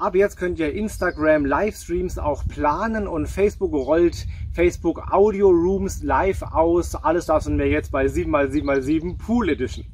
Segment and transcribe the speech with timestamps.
[0.00, 6.40] Ab jetzt könnt ihr Instagram Livestreams auch planen und Facebook rollt Facebook Audio Rooms live
[6.40, 6.94] aus.
[6.94, 9.84] Alles das sind wir jetzt bei 7x7x7 Pool Edition.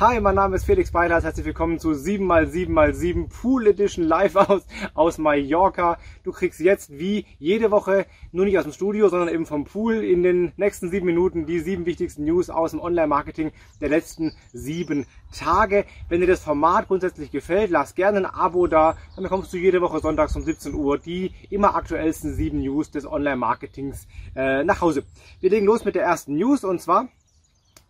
[0.00, 1.24] Hi, mein Name ist Felix Beilers.
[1.24, 4.62] Herzlich willkommen zu 7x7x7 Pool Edition live aus,
[4.94, 5.98] aus Mallorca.
[6.24, 9.96] Du kriegst jetzt wie jede Woche, nur nicht aus dem Studio, sondern eben vom Pool
[9.96, 15.04] in den nächsten sieben Minuten die sieben wichtigsten News aus dem Online-Marketing der letzten sieben
[15.36, 15.84] Tage.
[16.08, 18.96] Wenn dir das Format grundsätzlich gefällt, lass gerne ein Abo da.
[19.16, 23.04] Dann bekommst du jede Woche sonntags um 17 Uhr die immer aktuellsten sieben News des
[23.04, 25.04] Online-Marketings äh, nach Hause.
[25.40, 27.10] Wir legen los mit der ersten News und zwar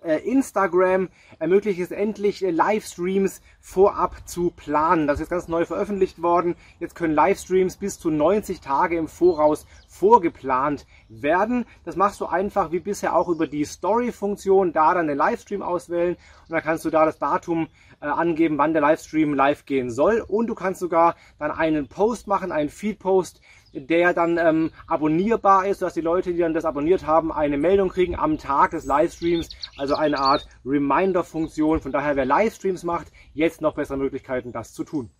[0.03, 5.07] Instagram ermöglicht es endlich, äh, Livestreams vorab zu planen.
[5.07, 6.57] Das ist ganz neu veröffentlicht worden.
[6.79, 11.67] Jetzt können Livestreams bis zu 90 Tage im Voraus vorgeplant werden.
[11.85, 16.15] Das machst du einfach wie bisher auch über die Story-Funktion, da dann den Livestream auswählen
[16.15, 17.69] und dann kannst du da das Datum
[18.01, 22.27] äh, angeben, wann der Livestream live gehen soll und du kannst sogar dann einen Post
[22.27, 23.41] machen, einen Feed-Post,
[23.73, 27.89] der dann ähm, abonnierbar ist, dass die Leute, die dann das abonniert haben, eine Meldung
[27.89, 31.81] kriegen am Tag des Livestreams, also eine Art Reminder-Funktion.
[31.81, 35.11] Von daher, wer Livestreams macht, jetzt noch bessere Möglichkeiten, das zu tun.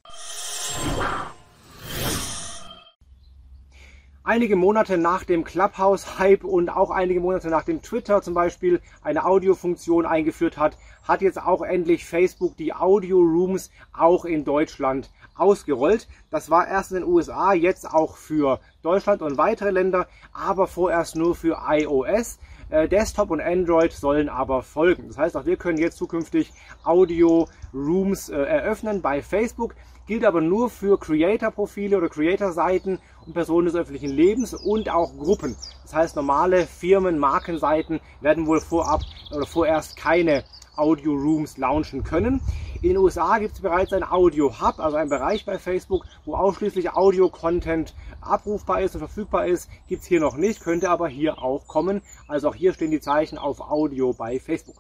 [4.23, 9.25] Einige Monate nach dem Clubhouse-Hype und auch einige Monate nach dem Twitter zum Beispiel eine
[9.25, 16.07] Audiofunktion eingeführt hat, hat jetzt auch endlich Facebook die Audio-Rooms auch in Deutschland ausgerollt.
[16.31, 21.17] Das war erst in den USA, jetzt auch für Deutschland und weitere Länder, aber vorerst
[21.17, 22.39] nur für iOS.
[22.69, 25.09] Äh, Desktop und Android sollen aber folgen.
[25.09, 26.53] Das heißt, auch wir können jetzt zukünftig
[26.85, 29.75] Audio Rooms äh, eröffnen bei Facebook
[30.11, 35.55] gilt aber nur für Creator-Profile oder Creator-Seiten und Personen des öffentlichen Lebens und auch Gruppen.
[35.85, 40.43] Das heißt, normale Firmen, Markenseiten werden wohl vorab oder vorerst keine
[40.75, 42.41] Audio Rooms launchen können.
[42.83, 46.35] In den USA gibt es bereits ein Audio Hub, also ein Bereich bei Facebook, wo
[46.35, 49.71] ausschließlich Audio-Content abrufbar ist und verfügbar ist.
[49.87, 52.03] Gibt es hier noch nicht, könnte aber hier auch kommen.
[52.27, 54.75] Also auch hier stehen die Zeichen auf Audio bei Facebook.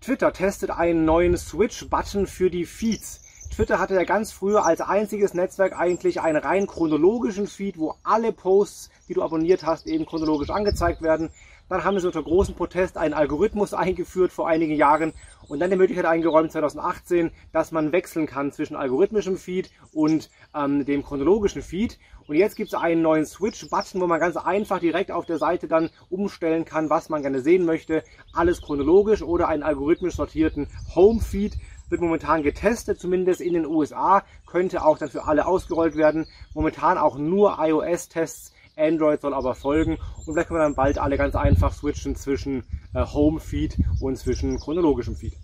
[0.00, 3.20] Twitter testet einen neuen Switch-Button für die Feeds.
[3.60, 8.32] Twitter hatte ja ganz früher als einziges Netzwerk eigentlich einen rein chronologischen Feed, wo alle
[8.32, 11.28] Posts, die du abonniert hast, eben chronologisch angezeigt werden.
[11.68, 15.12] Dann haben sie unter großem Protest einen Algorithmus eingeführt vor einigen Jahren
[15.46, 20.86] und dann die Möglichkeit eingeräumt 2018, dass man wechseln kann zwischen algorithmischem Feed und ähm,
[20.86, 21.98] dem chronologischen Feed.
[22.26, 25.68] Und jetzt gibt es einen neuen Switch-Button, wo man ganz einfach direkt auf der Seite
[25.68, 28.04] dann umstellen kann, was man gerne sehen möchte.
[28.32, 31.58] Alles chronologisch oder einen algorithmisch sortierten Home-Feed
[31.90, 36.26] wird momentan getestet, zumindest in den USA, könnte auch dann für alle ausgerollt werden.
[36.54, 41.18] Momentan auch nur iOS-Tests Android soll aber folgen und vielleicht können wir dann bald alle
[41.18, 42.64] ganz einfach switchen zwischen
[42.94, 45.34] äh, Home Feed und zwischen chronologischem Feed.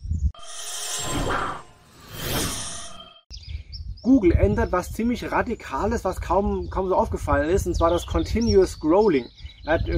[4.03, 8.73] Google ändert was ziemlich Radikales, was kaum, kaum so aufgefallen ist, und zwar das Continuous
[8.73, 9.27] Scrolling.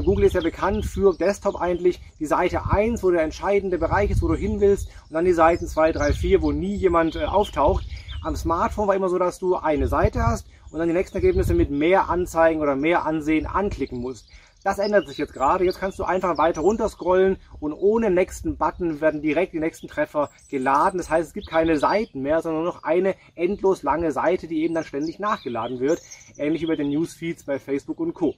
[0.03, 4.23] Google ist ja bekannt für Desktop eigentlich die Seite 1, wo der entscheidende Bereich ist,
[4.23, 7.25] wo du hin willst, und dann die Seiten 2, 3, 4, wo nie jemand äh,
[7.25, 7.85] auftaucht.
[8.23, 11.53] Am Smartphone war immer so, dass du eine Seite hast und dann die nächsten Ergebnisse
[11.53, 14.31] mit mehr Anzeigen oder mehr Ansehen anklicken musst.
[14.65, 15.65] Das ändert sich jetzt gerade.
[15.65, 19.87] Jetzt kannst du einfach weiter runter scrollen und ohne nächsten Button werden direkt die nächsten
[19.87, 20.99] Treffer geladen.
[20.99, 24.63] Das heißt, es gibt keine Seiten mehr, sondern nur noch eine endlos lange Seite, die
[24.63, 26.01] eben dann ständig nachgeladen wird.
[26.39, 28.35] Ähnlich bei den Newsfeeds bei Facebook und Co.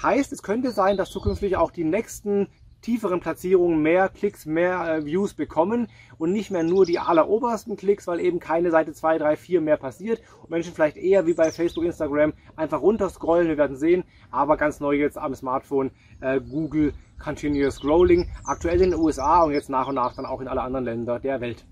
[0.00, 2.48] Heißt, es könnte sein, dass zukünftig auch die nächsten
[2.82, 5.88] tieferen Platzierungen mehr Klicks, mehr äh, Views bekommen
[6.18, 9.76] und nicht mehr nur die allerobersten Klicks, weil eben keine Seite 2, 3, 4 mehr
[9.76, 14.56] passiert und Menschen vielleicht eher wie bei Facebook, Instagram einfach runterscrollen, wir werden sehen, aber
[14.56, 16.92] ganz neu jetzt am Smartphone äh, Google
[17.22, 20.62] Continuous Scrolling, aktuell in den USA und jetzt nach und nach dann auch in alle
[20.62, 21.64] anderen Länder der Welt.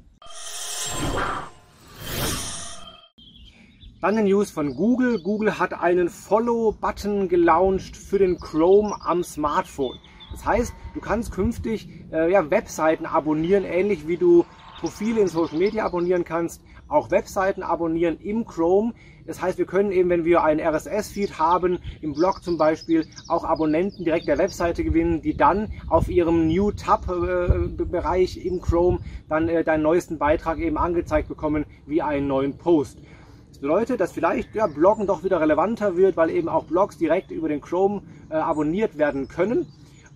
[4.01, 5.21] Dann eine News von Google.
[5.23, 9.99] Google hat einen Follow-Button gelauncht für den Chrome am Smartphone.
[10.33, 14.47] Das heißt, du kannst künftig äh, ja, Webseiten abonnieren, ähnlich wie du
[14.81, 18.95] Profile in Social Media abonnieren kannst, auch Webseiten abonnieren im Chrome.
[19.27, 23.45] Das heißt, wir können eben, wenn wir einen RSS-Feed haben, im Blog zum Beispiel, auch
[23.45, 29.51] Abonnenten direkt der Webseite gewinnen, die dann auf ihrem New Tab-Bereich äh, im Chrome dann
[29.51, 32.97] äh, deinen neuesten Beitrag eben angezeigt bekommen, wie einen neuen Post.
[33.51, 37.31] Das bedeutet, dass vielleicht ja, Bloggen doch wieder relevanter wird, weil eben auch Blogs direkt
[37.31, 39.67] über den Chrome äh, abonniert werden können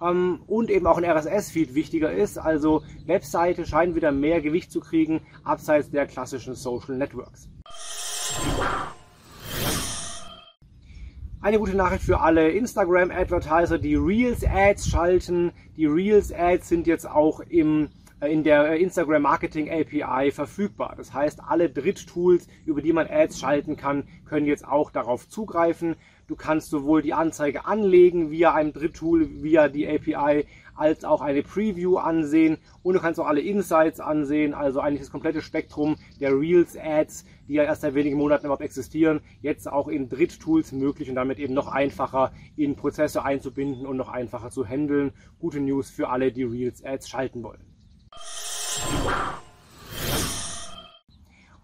[0.01, 2.39] ähm, und eben auch ein RSS-Feed wichtiger ist.
[2.39, 7.49] Also Webseite scheinen wieder mehr Gewicht zu kriegen, abseits der klassischen Social Networks.
[11.41, 15.53] Eine gute Nachricht für alle Instagram-Advertiser, die Reels-Ads schalten.
[15.77, 20.95] Die Reels-Ads sind jetzt auch im in der Instagram Marketing API verfügbar.
[20.97, 25.97] Das heißt, alle Dritttools, über die man Ads schalten kann, können jetzt auch darauf zugreifen.
[26.27, 31.43] Du kannst sowohl die Anzeige anlegen via einem Dritttool, via die API, als auch eine
[31.43, 36.39] Preview ansehen und du kannst auch alle Insights ansehen, also eigentlich das komplette Spektrum der
[36.39, 41.09] Reels Ads, die ja erst seit wenigen Monaten überhaupt existieren, jetzt auch in Dritttools möglich
[41.09, 45.13] und damit eben noch einfacher in Prozesse einzubinden und noch einfacher zu handeln.
[45.39, 47.74] Gute News für alle, die Reels Ads schalten wollen.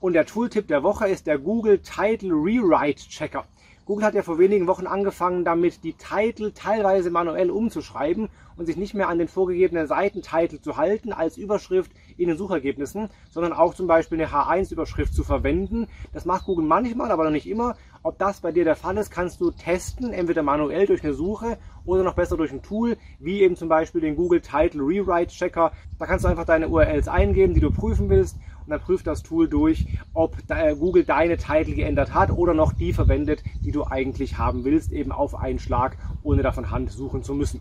[0.01, 3.45] Und der Tooltip der Woche ist der Google Title Rewrite Checker.
[3.85, 8.77] Google hat ja vor wenigen Wochen angefangen, damit die Titel teilweise manuell umzuschreiben und sich
[8.77, 13.75] nicht mehr an den vorgegebenen Seitentitel zu halten als Überschrift in den Suchergebnissen, sondern auch
[13.75, 15.89] zum Beispiel eine H1-Überschrift zu verwenden.
[16.13, 17.77] Das macht Google manchmal, aber noch nicht immer.
[18.03, 21.59] Ob das bei dir der Fall ist, kannst du testen, entweder manuell durch eine Suche
[21.85, 25.73] oder noch besser durch ein Tool, wie eben zum Beispiel den Google Title Rewrite Checker.
[25.99, 29.23] Da kannst du einfach deine URLs eingeben, die du prüfen willst und dann prüft das
[29.23, 30.37] Tool durch, ob
[30.79, 35.13] Google deine Titel geändert hat oder noch die verwendet, die du eigentlich haben willst, eben
[35.13, 37.61] auf einen Schlag, ohne davon Hand suchen zu müssen.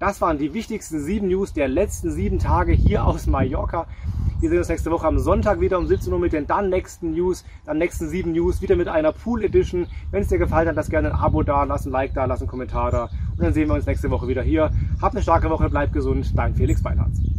[0.00, 3.86] Das waren die wichtigsten sieben News der letzten sieben Tage hier aus Mallorca.
[4.40, 7.12] Wir sehen uns nächste Woche am Sonntag wieder um 17 Uhr mit den dann nächsten
[7.12, 9.86] News, dann nächsten sieben News, wieder mit einer Pool Edition.
[10.10, 12.40] Wenn es dir gefallen hat, lass gerne ein Abo da, lass ein Like da, lass
[12.40, 14.70] einen Kommentar da und dann sehen wir uns nächste Woche wieder hier.
[15.00, 17.33] Habt eine starke Woche, bleibt gesund, dein Felix Beilharz.